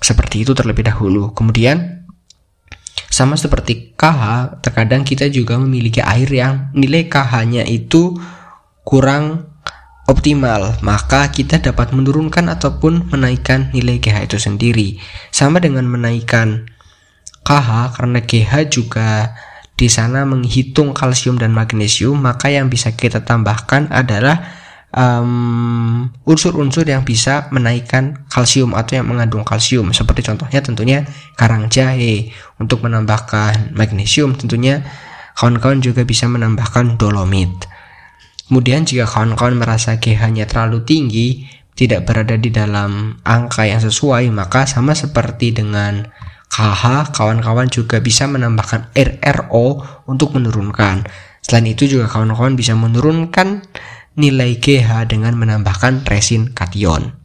seperti 0.01 0.43
itu 0.43 0.51
terlebih 0.57 0.83
dahulu. 0.83 1.31
Kemudian 1.31 2.03
sama 3.13 3.37
seperti 3.37 3.93
KH 3.93 4.57
terkadang 4.65 5.05
kita 5.05 5.29
juga 5.29 5.61
memiliki 5.61 6.01
air 6.01 6.25
yang 6.33 6.73
nilai 6.73 7.05
KH-nya 7.05 7.61
itu 7.69 8.17
kurang 8.81 9.52
optimal, 10.07 10.75
maka 10.83 11.31
kita 11.31 11.63
dapat 11.63 11.95
menurunkan 11.95 12.51
ataupun 12.51 13.07
menaikkan 13.11 13.71
nilai 13.71 14.03
GH 14.03 14.27
itu 14.27 14.37
sendiri. 14.39 14.99
Sama 15.31 15.63
dengan 15.63 15.87
menaikkan 15.87 16.67
KH 17.43 17.99
karena 17.99 18.19
GH 18.23 18.53
juga 18.71 19.31
di 19.79 19.87
sana 19.87 20.27
menghitung 20.27 20.91
kalsium 20.91 21.39
dan 21.39 21.55
magnesium, 21.55 22.19
maka 22.19 22.51
yang 22.51 22.67
bisa 22.67 22.91
kita 22.93 23.23
tambahkan 23.23 23.91
adalah 23.91 24.63
unsur-unsur 26.29 26.85
um, 26.85 26.91
yang 26.93 27.01
bisa 27.01 27.49
menaikkan 27.49 28.29
kalsium 28.29 28.77
atau 28.77 29.01
yang 29.01 29.09
mengandung 29.09 29.41
kalsium. 29.41 29.89
Seperti 29.89 30.21
contohnya 30.29 30.61
tentunya 30.61 30.99
karang 31.33 31.65
jahe. 31.71 32.29
Untuk 32.61 32.85
menambahkan 32.85 33.73
magnesium 33.73 34.37
tentunya 34.37 34.85
kawan-kawan 35.33 35.81
juga 35.81 36.05
bisa 36.05 36.29
menambahkan 36.29 37.01
dolomit 37.01 37.72
Kemudian 38.47 38.83
jika 38.83 39.07
kawan-kawan 39.07 39.55
merasa 39.55 39.97
GH-nya 39.97 40.45
terlalu 40.45 40.83
tinggi, 40.83 41.47
tidak 41.73 42.05
berada 42.05 42.37
di 42.37 42.53
dalam 42.53 43.17
angka 43.23 43.65
yang 43.65 43.79
sesuai, 43.81 44.29
maka 44.29 44.67
sama 44.67 44.93
seperti 44.93 45.55
dengan 45.55 46.05
KH, 46.53 47.15
kawan-kawan 47.17 47.65
juga 47.65 47.97
bisa 47.97 48.29
menambahkan 48.29 48.93
RRO 48.93 49.81
untuk 50.05 50.37
menurunkan. 50.37 51.07
Selain 51.41 51.65
itu 51.65 51.89
juga 51.89 52.05
kawan-kawan 52.05 52.53
bisa 52.53 52.77
menurunkan 52.77 53.65
nilai 54.13 54.61
GH 54.61 55.09
dengan 55.09 55.33
menambahkan 55.33 56.05
resin 56.05 56.53
kation. 56.53 57.17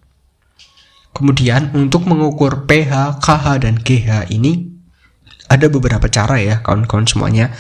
Kemudian 1.13 1.77
untuk 1.77 2.09
mengukur 2.09 2.65
pH, 2.65 3.21
KH, 3.21 3.69
dan 3.69 3.75
GH 3.77 4.33
ini 4.33 4.71
ada 5.49 5.67
beberapa 5.69 6.09
cara 6.09 6.41
ya 6.41 6.61
kawan-kawan 6.65 7.05
semuanya 7.09 7.53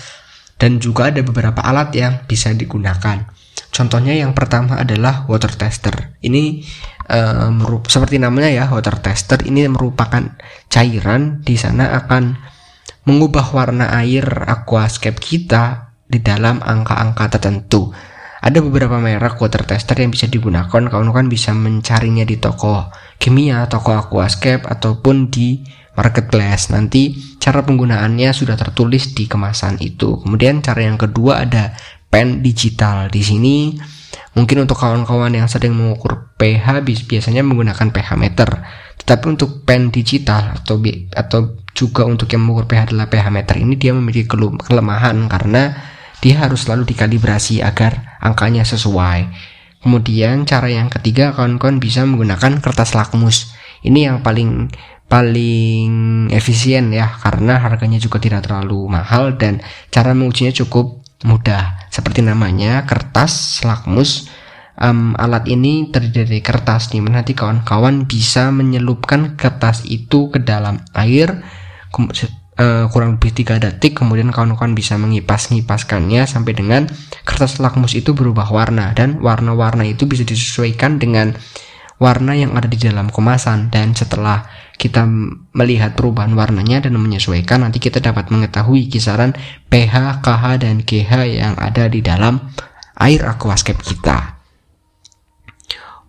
dan 0.57 0.81
juga 0.81 1.12
ada 1.12 1.21
beberapa 1.21 1.61
alat 1.61 1.93
yang 1.93 2.25
bisa 2.25 2.53
digunakan. 2.57 3.29
Contohnya 3.69 4.17
yang 4.17 4.33
pertama 4.35 4.81
adalah 4.81 5.29
water 5.29 5.53
tester. 5.55 6.17
Ini 6.25 6.65
uh, 7.09 7.53
seperti 7.87 8.19
namanya 8.19 8.51
ya 8.51 8.65
water 8.69 8.99
tester. 8.99 9.45
Ini 9.45 9.69
merupakan 9.71 10.35
cairan 10.67 11.45
di 11.45 11.55
sana 11.55 11.95
akan 12.05 12.39
mengubah 13.09 13.57
warna 13.57 13.89
air 14.05 14.25
aquascape 14.49 15.17
kita 15.17 15.97
di 16.05 16.21
dalam 16.21 16.61
angka-angka 16.61 17.41
tertentu. 17.41 17.93
Ada 18.39 18.63
beberapa 18.63 19.03
merek 19.03 19.41
water 19.43 19.67
tester 19.67 19.99
yang 19.99 20.15
bisa 20.15 20.31
digunakan. 20.31 20.69
Kawan-kawan 20.71 21.27
bisa 21.27 21.51
mencarinya 21.53 22.23
di 22.23 22.39
toko 22.39 22.89
kimia, 23.19 23.67
toko 23.67 23.99
aquascape 23.99 24.63
ataupun 24.65 25.29
di 25.29 25.61
marketplace. 25.99 26.71
Nanti 26.71 27.19
cara 27.43 27.67
penggunaannya 27.67 28.31
sudah 28.31 28.55
tertulis 28.55 29.11
di 29.13 29.27
kemasan 29.27 29.83
itu. 29.83 30.23
Kemudian 30.23 30.63
cara 30.63 30.87
yang 30.87 30.95
kedua 30.95 31.43
ada 31.43 31.75
pen 32.09 32.45
digital. 32.45 33.09
Di 33.09 33.23
sini 33.25 33.77
mungkin 34.37 34.65
untuk 34.65 34.81
kawan-kawan 34.81 35.33
yang 35.33 35.49
sering 35.49 35.73
mengukur 35.77 36.33
pH 36.37 36.85
biasanya 36.85 37.45
menggunakan 37.45 37.88
pH 37.93 38.11
meter. 38.17 38.49
Tetapi 39.00 39.25
untuk 39.29 39.65
pen 39.65 39.88
digital 39.88 40.59
atau 40.59 40.77
atau 41.17 41.41
juga 41.73 42.03
untuk 42.05 42.29
yang 42.29 42.45
mengukur 42.45 42.67
pH 42.67 42.93
adalah 42.93 43.07
pH 43.07 43.27
meter 43.31 43.55
ini 43.57 43.79
dia 43.79 43.95
memiliki 43.95 44.27
kelemahan 44.62 45.17
karena 45.31 45.79
dia 46.19 46.35
harus 46.43 46.67
selalu 46.67 46.91
dikalibrasi 46.91 47.62
agar 47.62 48.19
angkanya 48.19 48.67
sesuai. 48.67 49.31
Kemudian 49.79 50.43
cara 50.43 50.67
yang 50.67 50.91
ketiga 50.91 51.31
kawan-kawan 51.31 51.79
bisa 51.79 52.03
menggunakan 52.03 52.59
kertas 52.59 52.99
lakmus. 52.99 53.55
Ini 53.87 54.11
yang 54.11 54.27
paling 54.27 54.75
paling 55.09 56.29
efisien 56.35 56.93
ya 56.93 57.09
karena 57.25 57.57
harganya 57.57 57.97
juga 57.97 58.21
tidak 58.21 58.45
terlalu 58.45 58.91
mahal 58.93 59.41
dan 59.41 59.65
cara 59.88 60.12
mengujinya 60.12 60.53
cukup 60.53 61.00
mudah. 61.25 61.89
Seperti 61.89 62.23
namanya, 62.23 62.85
kertas 62.85 63.63
lakmus. 63.65 64.31
Um, 64.79 65.19
alat 65.19 65.51
ini 65.51 65.91
terdiri 65.91 66.39
dari 66.39 66.39
kertas 66.39 66.95
nih, 66.95 67.03
nanti 67.03 67.35
kawan-kawan 67.35 68.07
bisa 68.07 68.55
menyelupkan 68.55 69.35
kertas 69.35 69.83
itu 69.83 70.31
ke 70.31 70.39
dalam 70.39 70.87
air, 70.95 71.43
uh, 72.59 72.85
kurang 72.91 73.17
lebih 73.17 73.33
3 73.33 73.63
detik 73.63 74.03
kemudian 74.03 74.35
kawan-kawan 74.35 74.75
bisa 74.75 74.99
mengipas-ngipaskannya 74.99 76.27
sampai 76.27 76.53
dengan 76.53 76.91
kertas 77.23 77.63
lakmus 77.63 77.95
itu 77.95 78.13
berubah 78.13 78.51
warna 78.51 78.93
dan 78.93 79.23
warna-warna 79.23 79.87
itu 79.87 80.05
bisa 80.05 80.27
disesuaikan 80.27 80.99
dengan 80.99 81.39
warna 81.99 82.35
yang 82.35 82.55
ada 82.55 82.71
di 82.71 82.79
dalam 82.79 83.11
kemasan 83.11 83.71
dan 83.75 83.95
setelah 83.95 84.47
kita 84.79 85.05
melihat 85.53 85.99
perubahan 85.99 86.33
warnanya 86.39 86.87
dan 86.87 86.95
menyesuaikan 86.95 87.67
nanti 87.67 87.83
kita 87.83 87.99
dapat 87.99 88.31
mengetahui 88.31 88.87
kisaran 88.87 89.35
pH, 89.67 90.23
KH 90.23 90.45
dan 90.63 90.87
GH 90.87 91.13
yang 91.27 91.55
ada 91.59 91.91
di 91.91 91.99
dalam 91.99 92.39
air 92.95 93.27
aquascape 93.27 93.83
kita. 93.83 94.39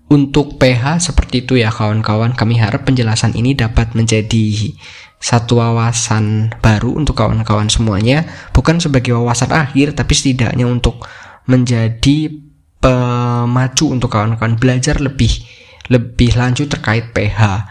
Untuk 0.10 0.58
pH 0.58 1.02
seperti 1.06 1.46
itu 1.46 1.58
ya 1.58 1.70
kawan-kawan, 1.70 2.34
kami 2.34 2.58
harap 2.58 2.86
penjelasan 2.86 3.38
ini 3.38 3.54
dapat 3.54 3.94
menjadi 3.94 4.74
satu 5.20 5.60
wawasan 5.60 6.56
baru 6.64 6.96
untuk 6.96 7.20
kawan-kawan 7.20 7.68
semuanya 7.68 8.24
bukan 8.56 8.80
sebagai 8.80 9.20
wawasan 9.20 9.52
akhir 9.52 9.92
tapi 10.00 10.16
setidaknya 10.16 10.64
untuk 10.64 11.04
menjadi 11.44 12.32
pemacu 12.80 13.92
untuk 13.92 14.16
kawan-kawan 14.16 14.56
belajar 14.56 15.04
lebih 15.04 15.30
lebih 15.92 16.38
lanjut 16.40 16.72
terkait 16.72 17.12
pH. 17.12 17.68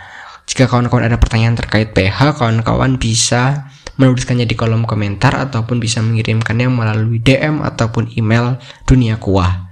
Jika 0.49 0.65
kawan-kawan 0.65 1.05
ada 1.05 1.21
pertanyaan 1.21 1.61
terkait 1.61 1.93
pH, 1.93 2.41
kawan-kawan 2.41 2.97
bisa 2.97 3.69
menuliskannya 4.01 4.49
di 4.49 4.57
kolom 4.57 4.89
komentar 4.89 5.37
ataupun 5.37 5.77
bisa 5.77 6.01
mengirimkannya 6.01 6.73
melalui 6.73 7.21
DM 7.21 7.61
ataupun 7.61 8.17
email 8.17 8.57
Dunia 8.89 9.21
Kuah. 9.21 9.69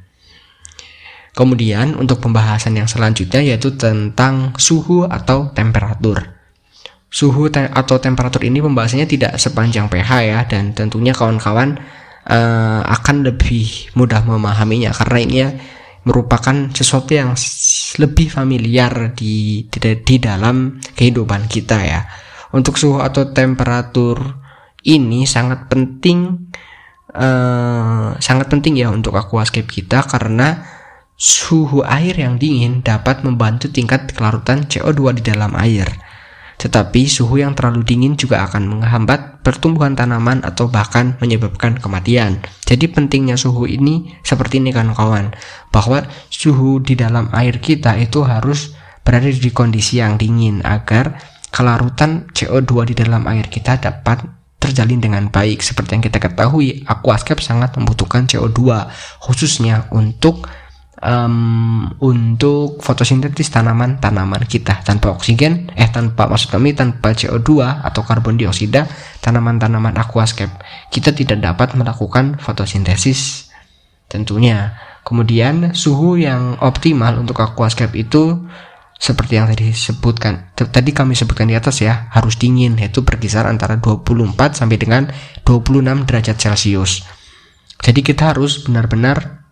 Kemudian 1.32 1.96
untuk 1.96 2.20
pembahasan 2.20 2.76
yang 2.76 2.88
selanjutnya 2.90 3.40
yaitu 3.40 3.72
tentang 3.76 4.52
suhu 4.60 5.08
atau 5.08 5.52
temperatur. 5.52 6.36
Suhu 7.08 7.48
te 7.48 7.70
atau 7.72 7.96
temperatur 7.96 8.44
ini 8.44 8.60
pembahasannya 8.60 9.08
tidak 9.08 9.40
sepanjang 9.40 9.88
pH 9.88 10.10
ya 10.26 10.38
dan 10.44 10.76
tentunya 10.76 11.16
kawan-kawan 11.16 11.80
uh, 12.28 12.82
akan 12.84 13.24
lebih 13.24 13.94
mudah 13.94 14.26
memahaminya 14.26 14.92
karena 14.92 15.18
ini 15.22 15.36
ya 15.40 15.50
merupakan 16.06 16.70
sesuatu 16.72 17.12
yang 17.12 17.34
lebih 17.98 18.28
familiar 18.28 19.12
di, 19.16 19.66
di 19.68 19.78
di 20.00 20.16
dalam 20.20 20.78
kehidupan 20.80 21.48
kita 21.48 21.78
ya. 21.82 22.00
Untuk 22.54 22.78
suhu 22.78 23.02
atau 23.02 23.34
temperatur 23.34 24.22
ini 24.86 25.26
sangat 25.26 25.66
penting 25.66 26.48
uh, 27.12 28.14
sangat 28.22 28.46
penting 28.46 28.78
ya 28.78 28.88
untuk 28.92 29.18
aquascape 29.18 29.66
kita 29.66 30.06
karena 30.06 30.62
suhu 31.16 31.80
air 31.82 32.12
yang 32.12 32.36
dingin 32.36 32.84
dapat 32.84 33.24
membantu 33.24 33.72
tingkat 33.72 34.12
kelarutan 34.12 34.68
CO2 34.68 35.20
di 35.20 35.22
dalam 35.24 35.56
air. 35.56 35.88
Tetapi 36.56 37.04
suhu 37.04 37.40
yang 37.40 37.52
terlalu 37.52 37.84
dingin 37.84 38.16
juga 38.16 38.44
akan 38.48 38.76
menghambat 38.76 39.44
pertumbuhan 39.44 39.92
tanaman 39.92 40.40
atau 40.42 40.66
bahkan 40.72 41.14
menyebabkan 41.20 41.76
kematian. 41.76 42.40
Jadi 42.64 42.88
pentingnya 42.90 43.36
suhu 43.36 43.68
ini 43.68 44.16
seperti 44.24 44.58
ini 44.58 44.72
kan 44.72 44.90
kawan, 44.96 45.36
bahwa 45.68 46.08
suhu 46.32 46.80
di 46.80 46.96
dalam 46.96 47.28
air 47.36 47.60
kita 47.60 47.94
itu 48.00 48.24
harus 48.24 48.72
berada 49.06 49.30
di 49.30 49.50
kondisi 49.54 50.02
yang 50.02 50.18
dingin 50.18 50.64
agar 50.66 51.20
kelarutan 51.54 52.26
CO2 52.34 52.90
di 52.90 52.94
dalam 52.98 53.22
air 53.30 53.46
kita 53.46 53.78
dapat 53.78 54.26
terjalin 54.58 54.98
dengan 54.98 55.30
baik. 55.30 55.62
Seperti 55.62 55.94
yang 55.94 56.04
kita 56.04 56.18
ketahui, 56.18 56.82
aquascape 56.90 57.38
sangat 57.38 57.78
membutuhkan 57.78 58.26
CO2 58.26 58.90
khususnya 59.22 59.86
untuk 59.94 60.48
um, 61.06 61.86
untuk 62.02 62.82
fotosintesis 62.82 63.54
tanaman-tanaman 63.54 64.42
kita. 64.44 64.82
Tanpa 64.82 65.14
oksigen 65.14 65.70
eh 65.78 65.86
tanpa 65.86 66.26
maksud 66.26 66.50
kami 66.50 66.74
tanpa 66.74 67.14
CO2 67.14 67.62
atau 67.62 68.02
karbon 68.02 68.34
dioksida 68.34 68.90
tanaman-tanaman 69.22 69.94
aquascape. 69.96 70.52
Kita 70.90 71.14
tidak 71.14 71.38
dapat 71.38 71.78
melakukan 71.78 72.42
fotosintesis 72.42 73.48
tentunya. 74.10 74.74
Kemudian 75.06 75.70
suhu 75.70 76.18
yang 76.18 76.58
optimal 76.58 77.22
untuk 77.22 77.38
aquascape 77.38 77.94
itu 77.94 78.42
seperti 78.96 79.38
yang 79.38 79.46
tadi 79.46 79.70
disebutkan 79.70 80.56
tadi 80.56 80.90
kami 80.90 81.12
sebutkan 81.12 81.46
di 81.46 81.54
atas 81.54 81.84
ya 81.84 82.08
harus 82.16 82.40
dingin 82.40 82.80
yaitu 82.80 83.04
berkisar 83.04 83.44
antara 83.44 83.76
24 83.76 84.34
sampai 84.56 84.80
dengan 84.80 85.06
26 85.46 86.08
derajat 86.10 86.36
celcius. 86.40 87.06
Jadi 87.76 88.00
kita 88.02 88.34
harus 88.34 88.66
benar-benar 88.66 89.45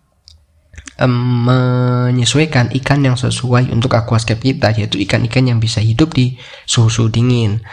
um, 1.01 1.47
menyesuaikan 1.47 2.71
ikan 2.81 3.03
yang 3.03 3.17
sesuai 3.19 3.71
untuk 3.71 3.95
aquascape 3.95 4.41
kita 4.41 4.71
yaitu 4.75 5.01
ikan-ikan 5.03 5.47
yang 5.47 5.59
bisa 5.59 5.83
hidup 5.83 6.15
di 6.15 6.39
suhu-suhu 6.67 7.11
dingin. 7.11 7.63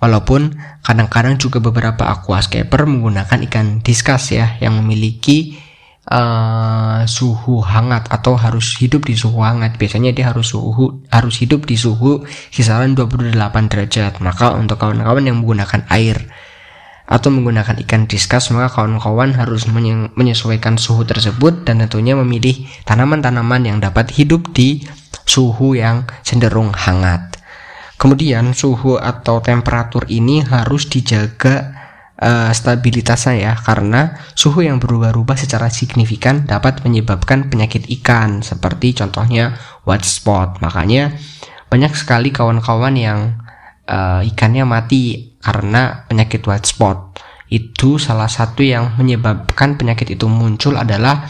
Walaupun 0.00 0.56
kadang-kadang 0.80 1.36
juga 1.36 1.60
beberapa 1.60 2.08
aquascaper 2.08 2.88
menggunakan 2.88 3.44
ikan 3.52 3.84
diskus 3.84 4.32
ya 4.32 4.56
yang 4.56 4.80
memiliki 4.80 5.60
uh, 6.08 7.04
suhu 7.04 7.60
hangat 7.60 8.08
atau 8.08 8.32
harus 8.40 8.80
hidup 8.80 9.04
di 9.04 9.12
suhu 9.12 9.44
hangat. 9.44 9.76
Biasanya 9.76 10.16
dia 10.16 10.32
harus 10.32 10.56
suhu 10.56 11.04
harus 11.12 11.36
hidup 11.44 11.68
di 11.68 11.76
suhu 11.76 12.24
kisaran 12.48 12.96
28 12.96 13.36
derajat. 13.68 14.24
Maka 14.24 14.56
untuk 14.56 14.80
kawan-kawan 14.80 15.28
yang 15.28 15.44
menggunakan 15.44 15.84
air 15.92 16.32
atau 17.10 17.28
menggunakan 17.34 17.74
ikan 17.84 18.06
diskus 18.06 18.54
maka 18.54 18.70
kawan-kawan 18.70 19.34
harus 19.34 19.66
menyesuaikan 20.14 20.78
suhu 20.78 21.02
tersebut 21.02 21.66
dan 21.66 21.82
tentunya 21.82 22.14
memilih 22.14 22.70
tanaman-tanaman 22.86 23.66
yang 23.66 23.78
dapat 23.82 24.14
hidup 24.14 24.54
di 24.54 24.86
suhu 25.26 25.74
yang 25.74 26.06
cenderung 26.22 26.70
hangat. 26.70 27.34
Kemudian 27.98 28.54
suhu 28.54 28.96
atau 28.96 29.42
temperatur 29.42 30.06
ini 30.08 30.40
harus 30.40 30.88
dijaga 30.88 31.74
uh, 32.16 32.48
stabilitasnya 32.54 33.34
ya 33.36 33.52
karena 33.58 34.16
suhu 34.38 34.64
yang 34.64 34.78
berubah-ubah 34.78 35.36
secara 35.36 35.68
signifikan 35.68 36.46
dapat 36.46 36.80
menyebabkan 36.86 37.50
penyakit 37.50 37.90
ikan 38.00 38.40
seperti 38.40 38.94
contohnya 38.96 39.58
white 39.84 40.06
spot. 40.06 40.62
Makanya 40.62 41.12
banyak 41.68 41.92
sekali 41.92 42.32
kawan-kawan 42.32 42.96
yang 42.96 43.39
uh, 43.90 44.22
ikannya 44.22 44.62
mati 44.62 45.34
karena 45.42 46.06
penyakit 46.06 46.46
white 46.46 46.70
spot. 46.70 47.18
Itu 47.50 47.98
salah 47.98 48.30
satu 48.30 48.62
yang 48.62 48.94
menyebabkan 48.94 49.74
penyakit 49.74 50.14
itu 50.14 50.30
muncul 50.30 50.78
adalah 50.78 51.26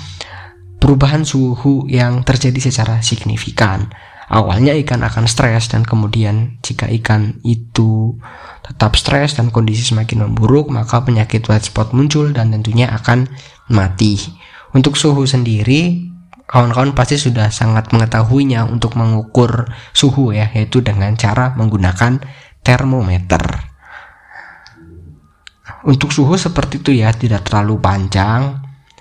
perubahan 0.77 1.25
suhu 1.25 1.89
yang 1.89 2.21
terjadi 2.21 2.61
secara 2.61 3.01
signifikan. 3.01 3.89
Awalnya 4.31 4.79
ikan 4.87 5.03
akan 5.03 5.27
stres 5.27 5.73
dan 5.75 5.83
kemudian 5.83 6.63
jika 6.63 6.87
ikan 7.03 7.43
itu 7.43 8.15
tetap 8.63 8.95
stres 8.95 9.35
dan 9.35 9.51
kondisi 9.51 9.83
semakin 9.83 10.31
memburuk, 10.31 10.71
maka 10.71 11.03
penyakit 11.03 11.43
white 11.51 11.67
spot 11.67 11.91
muncul 11.91 12.31
dan 12.31 12.55
tentunya 12.55 12.87
akan 12.95 13.27
mati. 13.67 14.23
Untuk 14.71 14.95
suhu 14.95 15.27
sendiri, 15.27 16.07
kawan-kawan 16.47 16.95
pasti 16.95 17.19
sudah 17.19 17.51
sangat 17.51 17.91
mengetahuinya 17.91 18.71
untuk 18.71 18.95
mengukur 18.95 19.67
suhu 19.91 20.31
ya, 20.31 20.47
yaitu 20.55 20.79
dengan 20.79 21.19
cara 21.19 21.59
menggunakan 21.59 22.23
termometer. 22.61 23.43
Untuk 25.81 26.13
suhu 26.13 26.37
seperti 26.37 26.85
itu 26.85 26.93
ya, 26.93 27.13
tidak 27.17 27.49
terlalu 27.49 27.81
panjang. 27.81 28.61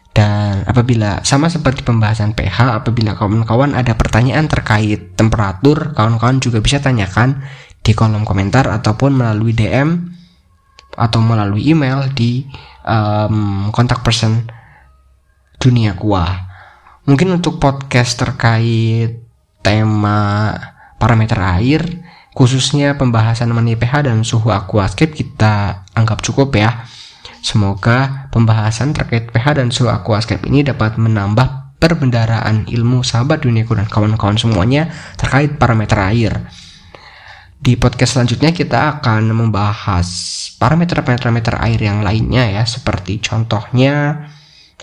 Dan 0.09 0.67
apabila 0.67 1.23
sama 1.23 1.47
seperti 1.47 1.85
pembahasan 1.85 2.35
pH, 2.35 2.83
apabila 2.83 3.15
kawan-kawan 3.15 3.77
ada 3.77 3.95
pertanyaan 3.95 4.47
terkait 4.51 5.15
temperatur, 5.15 5.95
kawan-kawan 5.95 6.43
juga 6.43 6.59
bisa 6.59 6.81
tanyakan 6.81 7.39
di 7.79 7.95
kolom 7.95 8.27
komentar 8.27 8.67
ataupun 8.67 9.15
melalui 9.15 9.55
DM 9.55 10.11
atau 10.99 11.19
melalui 11.23 11.71
email 11.71 12.11
di 12.11 12.43
um, 12.83 13.69
kontak 13.71 14.03
person 14.03 14.49
dunia 15.61 15.95
kuah. 15.95 16.47
Mungkin 17.07 17.39
untuk 17.39 17.61
podcast 17.61 18.19
terkait 18.19 19.23
tema 19.63 20.51
parameter 20.99 21.39
air 21.39 21.83
khususnya 22.39 22.95
pembahasan 22.95 23.51
mengenai 23.51 23.75
pH 23.75 24.07
dan 24.07 24.23
suhu 24.23 24.47
aquascape 24.47 25.11
kita 25.11 25.83
anggap 25.91 26.23
cukup 26.23 26.55
ya. 26.55 26.87
Semoga 27.43 28.31
pembahasan 28.31 28.95
terkait 28.95 29.27
pH 29.27 29.59
dan 29.59 29.67
suhu 29.75 29.91
aquascape 29.91 30.47
ini 30.47 30.63
dapat 30.63 30.95
menambah 30.95 31.75
perbendaraan 31.83 32.63
ilmu 32.71 33.03
sahabat 33.03 33.43
duniaku 33.43 33.75
dan 33.75 33.91
kawan-kawan 33.91 34.39
semuanya 34.39 34.87
terkait 35.19 35.59
parameter 35.59 35.99
air. 35.99 36.47
Di 37.59 37.75
podcast 37.75 38.15
selanjutnya 38.15 38.55
kita 38.55 39.03
akan 39.03 39.35
membahas 39.35 40.07
parameter-parameter 40.55 41.59
air 41.59 41.91
yang 41.91 42.07
lainnya 42.07 42.47
ya, 42.55 42.63
seperti 42.63 43.19
contohnya 43.19 44.15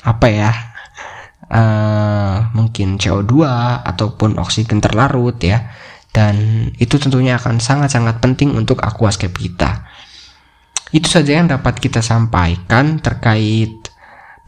apa 0.04 0.28
ya? 0.28 0.52
Uh, 1.46 2.52
mungkin 2.52 2.98
CO2 2.98 3.46
ataupun 3.86 4.34
oksigen 4.42 4.82
terlarut 4.82 5.38
ya 5.38 5.72
dan 6.16 6.72
itu 6.80 6.96
tentunya 6.96 7.36
akan 7.36 7.60
sangat-sangat 7.60 8.24
penting 8.24 8.56
untuk 8.56 8.80
aquascape 8.80 9.36
kita. 9.36 9.84
Itu 10.88 11.12
saja 11.12 11.36
yang 11.36 11.52
dapat 11.52 11.76
kita 11.76 12.00
sampaikan 12.00 13.04
terkait 13.04 13.92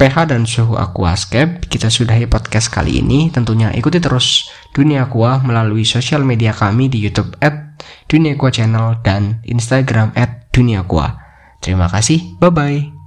pH 0.01 0.17
dan 0.33 0.49
suhu 0.49 0.81
aquascape. 0.81 1.69
Kita 1.69 1.93
sudahi 1.93 2.25
podcast 2.25 2.73
kali 2.73 3.05
ini. 3.05 3.29
Tentunya 3.29 3.69
ikuti 3.77 4.01
terus 4.01 4.49
Dunia 4.73 5.05
Aqua 5.05 5.45
melalui 5.45 5.85
sosial 5.85 6.25
media 6.25 6.57
kami 6.57 6.89
di 6.89 7.05
YouTube 7.05 7.37
at 7.45 7.77
Dunia 8.09 8.33
Aqua 8.33 8.49
Channel 8.49 9.05
dan 9.05 9.45
Instagram 9.45 10.17
at 10.17 10.49
Dunia 10.55 10.89
Aqua. 10.89 11.21
Terima 11.61 11.91
kasih, 11.91 12.39
bye 12.41 12.49
bye. 12.49 12.98